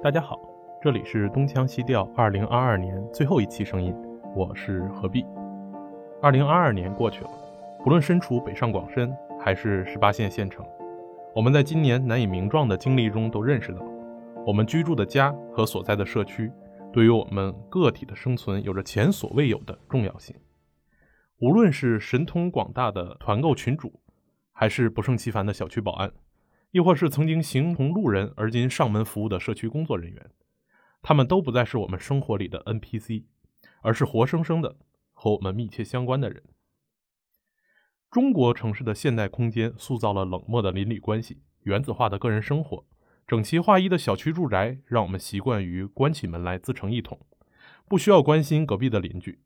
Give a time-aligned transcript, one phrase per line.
[0.00, 0.38] 大家好，
[0.80, 3.92] 这里是东腔西调二零二二年最后一期声音，
[4.32, 5.26] 我是何必。
[6.22, 7.30] 二零二二年过去了，
[7.82, 10.64] 不论身处北上广深还是十八线县城，
[11.34, 13.82] 我们在今年难以名状的经历中都认识到，
[14.46, 16.48] 我们居住的家和所在的社区，
[16.92, 20.36] 对于我们个体的生存有着前所未有的重要性。
[21.40, 23.92] 无论是神通广大的团购群主，
[24.52, 26.08] 还是不胜其烦的小区保安。
[26.70, 30.30] 亦或是曾经形同路人而今上门服务的社区工作人员，
[31.00, 33.24] 他们都不再是我们生活里的 NPC，
[33.80, 34.76] 而是活生生的
[35.14, 36.42] 和我们密切相关的人。
[38.10, 42.84] 中国城市的现代空间塑造了冷漠的邻里关系、原子化的个人生活、
[43.26, 47.18] 整齐划一的小区住宅，让我们习惯于关起门来自成一统，
[47.88, 49.40] 不需要关心隔壁的邻居。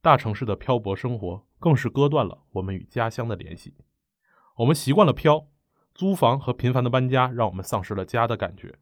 [0.00, 3.74] 大城市的漂泊生活更是割断了我们与家乡的联系。
[4.56, 5.49] 我们习惯了漂。
[6.00, 8.78] 租房和频繁的搬家让我们丧失了家的感觉。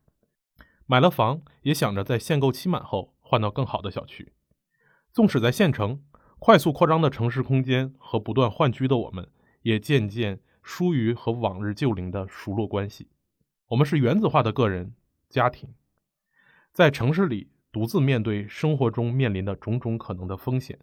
[0.87, 4.33] 买了房，也想着在限购期满后换到更好的小区。
[5.11, 6.01] 纵使在县城，
[6.39, 9.29] 快速扩张的城市空间和不断换居的我们，
[9.63, 13.09] 也渐渐疏于和往日旧邻的熟络关系。
[13.71, 14.95] 我们是原子化的个人
[15.29, 15.75] 家庭，
[16.73, 20.79] 在城市里独自面对生活中面临的种种可能的风险，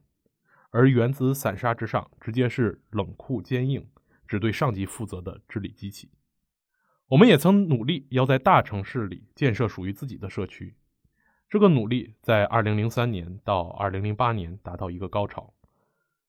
[0.71, 3.87] 而原子散沙之上，直接是冷酷坚硬，
[4.27, 6.11] 只对上级负责的治理机器。
[7.09, 10.75] 我们也曾努力要在大城市里建设属于自己的社区，
[11.47, 15.53] 这个努力在2003年到2008年达到一个高潮。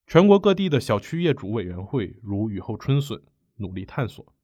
[0.06, 3.22] 全国各地的小区业主委员会如雨后春笋，
[3.56, 4.34] 努力探索。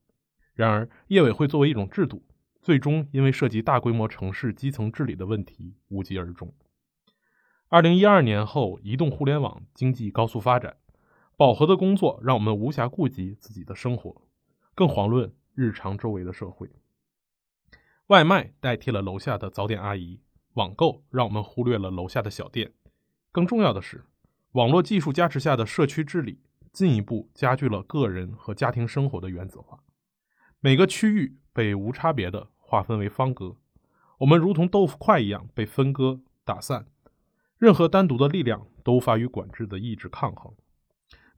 [0.55, 2.25] 然而，业委会作为一种制度，
[2.62, 6.55] 最终因为涉及大规模城市基层治理的问题无疾而终。
[7.69, 10.77] 2012年后，移动互联网经济高速发展，
[11.36, 14.22] 饱和的工作让我们无暇顾及自己的生活，
[14.75, 15.30] 更遑论。
[15.55, 16.70] 日常周围的社会，
[18.06, 20.20] 外卖代替了楼下的早点阿姨，
[20.55, 22.72] 网购让我们忽略了楼下的小店。
[23.31, 24.04] 更重要的是，
[24.53, 26.41] 网络技术加持下的社区治理，
[26.72, 29.78] 进一步加剧了个人和家庭生活的原子化。
[30.60, 33.56] 每个区域被无差别的划分为方格，
[34.19, 36.87] 我们如同豆腐块一样被分割打散，
[37.59, 40.54] 任何单独的力量都无法与管制的意志抗衡。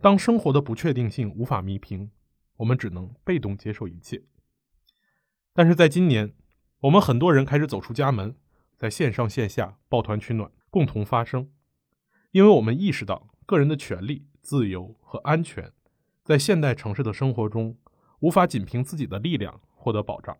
[0.00, 2.10] 当生活的不确定性无法弥平。
[2.58, 4.22] 我们只能被动接受一切，
[5.52, 6.34] 但是在今年，
[6.80, 8.36] 我们很多人开始走出家门，
[8.76, 11.50] 在线上线下抱团取暖，共同发声，
[12.30, 15.72] 因为我们意识到个人的权利、自由和安全，
[16.22, 17.76] 在现代城市的生活中，
[18.20, 20.38] 无法仅凭自己的力量获得保障。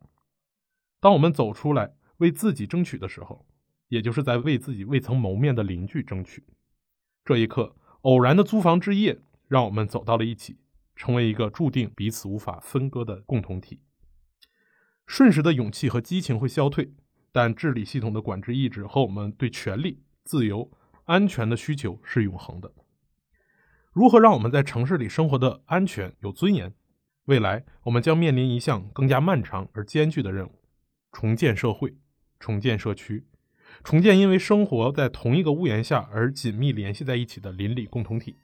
[1.01, 3.45] 当我们走出来为自己争取的时候，
[3.89, 6.45] 也就是在为自己未曾谋面的邻居争取。
[7.25, 10.59] 这一刻，偶然的租房之夜，让我们走到了一起。
[10.97, 13.81] 成为一个注定彼此无法分割的共同体。
[15.07, 16.95] 瞬时的勇气和激情会消退，
[17.31, 20.71] 但治理系统的管制意志和我们对权利、自由、
[21.05, 22.73] 安全的需求是永恒的。
[23.93, 26.75] 如何让我们在城市里生活的安全有尊严？
[27.27, 30.63] 未来我们将面临一项更加漫长而艰巨的任务：
[31.13, 31.97] 重建社会、
[32.41, 33.27] 重建社区、
[33.83, 38.37] 重建因为生活在同一个屋檐下而紧密联系在一起的邻里共同体。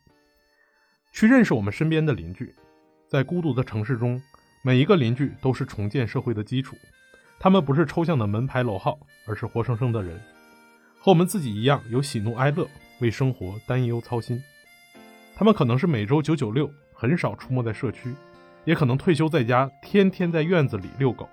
[1.12, 2.54] 去认识我们身边的邻居，
[3.08, 4.20] 在孤独的城市中，
[4.62, 6.76] 每一个邻居都是重建社会的基础。
[7.38, 10.20] 他们不是抽象的门牌楼号，而是活生生的人，
[11.00, 12.68] 和我们自己一样有喜怒哀乐，
[13.00, 14.42] 为生活担忧操心。
[15.34, 18.14] 他们可能是每周九九六，很少出没在社区，
[18.64, 21.28] 也可能退休在家，天天在院子里遛狗。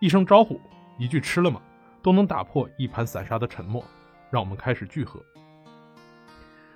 [0.00, 0.60] 一声招呼，
[0.98, 1.60] 一句吃了吗，
[2.02, 3.84] 都能打破一盘散沙的沉默，
[4.30, 5.22] 让我们开始聚合，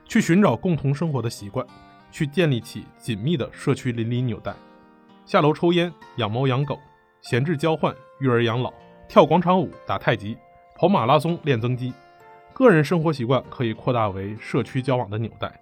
[0.06, 1.66] 去寻找共同生活的习惯。
[2.18, 4.52] 去建立起紧密的社区邻里纽带，
[5.24, 6.76] 下楼抽烟、养猫养狗、
[7.22, 8.74] 闲置交换、育儿养老、
[9.06, 10.36] 跳广场舞、打太极、
[10.74, 11.94] 跑马拉松、练增肌。
[12.52, 15.60] 个人生活习惯可以扩大为社区交往的纽带，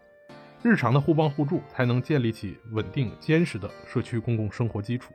[0.63, 5.13] 日常的互帮互助才能建立起稳定坚实的社区公共生活基础。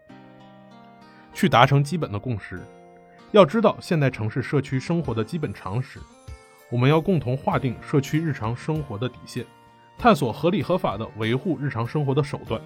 [1.34, 2.62] 去达成基本的共识，
[3.32, 6.00] 要知道现代城市社区生活的基本常识，
[6.70, 9.44] 我们要共同划定社区日常生活的底线。
[10.02, 12.60] 探索合理合法的维护日常生活的手段，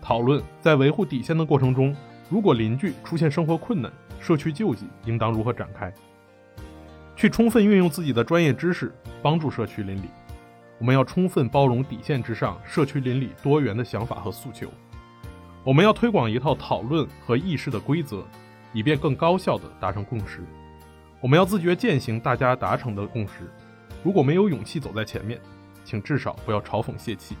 [0.00, 1.92] 讨论在维护底线的过程中，
[2.28, 3.90] 如果邻居出现生活困难，
[4.20, 5.92] 社区救济应当如何展开？
[7.16, 10.04] 去充分运用自己的专业知识，帮助社区邻里。
[10.78, 14.68] 我们要充分包容底线之上社区邻里多元的想法和诉求。
[15.64, 18.24] 我们要推广一套讨论和议事的规则，
[18.72, 20.44] 以便更高效地达成共识。
[21.20, 23.50] 我们要自觉践行大家达成的共识。
[24.04, 25.40] 如果没有勇气走在前面，
[25.84, 27.36] 请至少不要嘲讽泄气。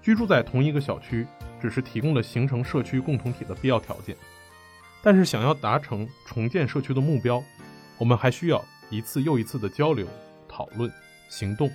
[0.00, 1.26] 居住在同一个小区，
[1.60, 4.16] 只是提供了形成社区共同体的必要条件，
[5.00, 7.42] 但是想要达成重建社区的目标，
[7.98, 10.06] 我们还需要一次又一次的交流、
[10.48, 10.92] 讨论、
[11.28, 11.70] 行动，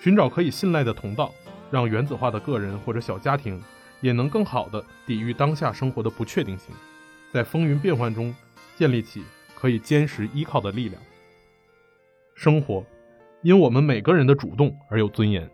[0.00, 1.32] 寻找可以信赖的同道，
[1.70, 3.62] 让原子化的个人或者小家庭
[4.00, 6.74] 也能更好地抵御当下生活的不确定性，
[7.32, 8.34] 在风云变幻中
[8.76, 9.22] 建立起
[9.54, 11.00] 可以坚实依靠的力量。
[12.34, 12.84] 生活
[13.42, 15.48] 因我们每个人的主动而有尊严。